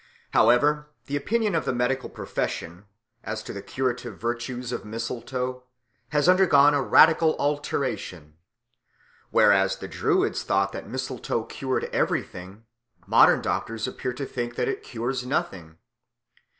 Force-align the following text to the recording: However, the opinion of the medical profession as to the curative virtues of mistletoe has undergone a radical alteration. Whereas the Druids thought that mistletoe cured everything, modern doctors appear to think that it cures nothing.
However, 0.31 0.87
the 1.05 1.15
opinion 1.15 1.53
of 1.53 1.65
the 1.65 1.73
medical 1.75 2.09
profession 2.09 2.85
as 3.23 3.43
to 3.43 3.53
the 3.53 3.61
curative 3.61 4.17
virtues 4.19 4.71
of 4.71 4.83
mistletoe 4.83 5.63
has 6.09 6.27
undergone 6.27 6.73
a 6.73 6.81
radical 6.81 7.35
alteration. 7.37 8.35
Whereas 9.29 9.75
the 9.75 9.87
Druids 9.87 10.41
thought 10.41 10.71
that 10.71 10.89
mistletoe 10.89 11.43
cured 11.43 11.83
everything, 11.93 12.65
modern 13.05 13.43
doctors 13.43 13.87
appear 13.87 14.13
to 14.13 14.25
think 14.25 14.55
that 14.55 14.67
it 14.67 14.81
cures 14.81 15.23
nothing. 15.23 15.77